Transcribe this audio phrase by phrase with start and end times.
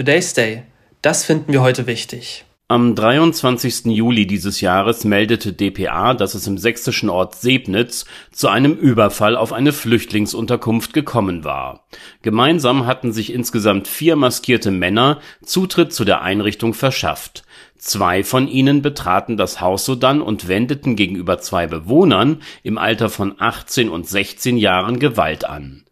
[0.00, 0.62] Today's Day.
[1.02, 2.46] Das finden wir heute wichtig.
[2.68, 3.84] Am 23.
[3.84, 9.52] Juli dieses Jahres meldete dpa, dass es im sächsischen Ort Sebnitz zu einem Überfall auf
[9.52, 11.84] eine Flüchtlingsunterkunft gekommen war.
[12.22, 17.42] Gemeinsam hatten sich insgesamt vier maskierte Männer Zutritt zu der Einrichtung verschafft.
[17.76, 23.34] Zwei von ihnen betraten das Haus sodann und wendeten gegenüber zwei Bewohnern im Alter von
[23.38, 25.84] 18 und 16 Jahren Gewalt an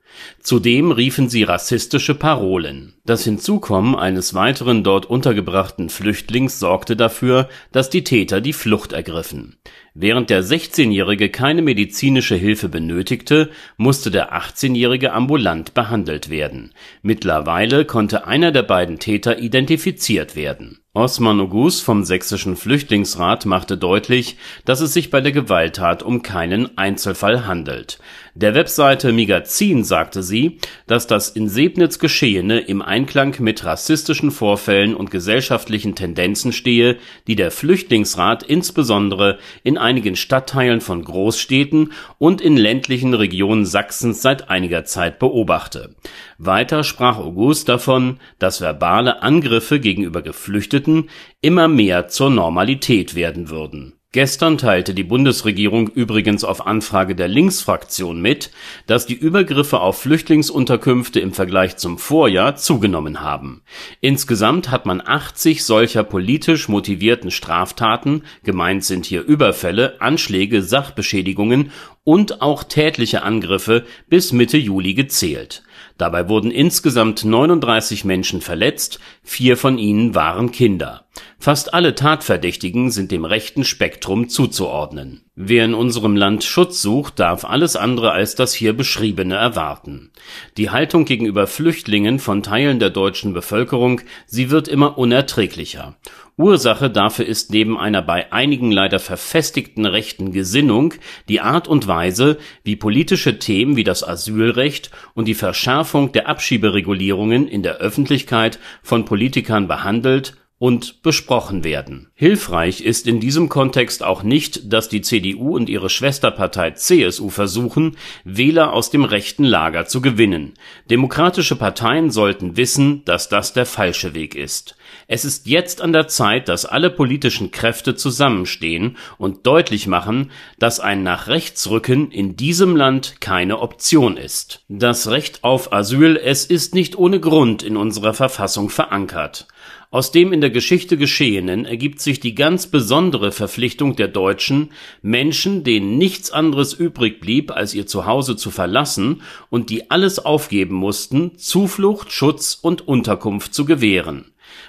[0.49, 2.95] Zudem riefen sie rassistische Parolen.
[3.05, 9.59] Das Hinzukommen eines weiteren dort untergebrachten Flüchtlings sorgte dafür, dass die Täter die Flucht ergriffen.
[9.93, 16.73] Während der 16-Jährige keine medizinische Hilfe benötigte, musste der 18-Jährige ambulant behandelt werden.
[17.03, 24.37] Mittlerweile konnte einer der beiden Täter identifiziert werden Osman Oghuz vom Sächsischen Flüchtlingsrat machte deutlich,
[24.65, 28.01] dass es sich bei der Gewalttat um keinen Einzelfall handelt.
[28.35, 30.38] Der Webseite Migazin sagte sie,
[30.87, 37.37] dass das in Sebnitz Geschehene im Einklang mit rassistischen Vorfällen und gesellschaftlichen Tendenzen stehe, die
[37.37, 44.85] der Flüchtlingsrat insbesondere in einigen Stadtteilen von Großstädten und in ländlichen Regionen Sachsens seit einiger
[44.85, 45.95] Zeit beobachte.
[46.39, 53.98] Weiter sprach Oghuz davon, dass verbale Angriffe gegenüber Geflüchteten immer mehr zur Normalität werden würden.
[54.13, 58.51] Gestern teilte die Bundesregierung übrigens auf Anfrage der Linksfraktion mit,
[58.87, 63.61] dass die Übergriffe auf Flüchtlingsunterkünfte im Vergleich zum Vorjahr zugenommen haben.
[64.01, 71.71] Insgesamt hat man 80 solcher politisch motivierten Straftaten gemeint sind hier Überfälle, Anschläge, Sachbeschädigungen
[72.09, 75.63] und auch tätliche Angriffe bis Mitte Juli gezählt
[75.99, 81.07] Dabei wurden insgesamt 39 Menschen verletzt, vier von ihnen waren Kinder.
[81.41, 85.28] Fast alle Tatverdächtigen sind dem rechten Spektrum zuzuordnen.
[85.41, 90.11] Wer in unserem Land Schutz sucht, darf alles andere als das hier Beschriebene erwarten.
[90.57, 95.95] Die Haltung gegenüber Flüchtlingen von Teilen der deutschen Bevölkerung, sie wird immer unerträglicher
[96.37, 100.95] Ursache dafür ist neben einer bei einigen leider verfestigten rechten Gesinnung
[101.29, 107.47] die Art und Weise, wie politische Themen wie das Asylrecht und die Verschärfung der Abschieberegulierungen
[107.47, 112.11] in der Öffentlichkeit von Politikern behandelt und besprochen werden.
[112.15, 117.97] Hilfreich ist in diesem Kontext auch nicht, dass die CDU und ihre Schwesterpartei CSU versuchen,
[118.25, 120.55] Wähler aus dem rechten Lager zu gewinnen.
[120.91, 124.75] Demokratische Parteien sollten wissen, dass das der falsche Weg ist.
[125.07, 130.81] Es ist jetzt an der Zeit, dass alle politischen Kräfte zusammenstehen und deutlich machen, dass
[130.81, 134.65] ein nach rechts rücken in diesem Land keine Option ist.
[134.69, 139.47] Das Recht auf Asyl, es ist nicht ohne Grund in unserer Verfassung verankert.
[139.91, 145.65] Aus dem in der Geschichte Geschehenen ergibt sich die ganz besondere Verpflichtung der Deutschen, Menschen,
[145.65, 151.39] denen nichts anderes übrig blieb, als ihr Zuhause zu verlassen und die alles aufgeben mussten,
[151.39, 154.27] Zuflucht, Schutz und Unterkunft zu gewähren.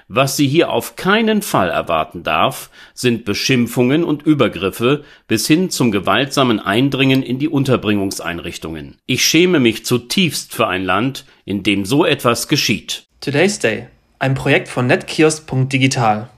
[0.08, 5.92] Was sie hier auf keinen Fall erwarten darf, sind Beschimpfungen und Übergriffe bis hin zum
[5.92, 8.96] gewaltsamen Eindringen in die Unterbringungseinrichtungen.
[9.06, 13.04] Ich schäme mich zutiefst für ein Land, in dem so etwas geschieht.
[13.20, 13.88] Today's Day
[14.20, 16.30] ein Projekt von netkiosk.digital